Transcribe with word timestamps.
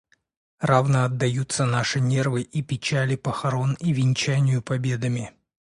Равно 0.59 1.03
отдаются 1.05 1.67
наши 1.67 1.99
нервы 1.99 2.41
и 2.41 2.63
печали 2.63 3.15
похорон 3.15 3.75
и 3.79 3.93
венчанию 3.93 4.63
победами. 4.63 5.31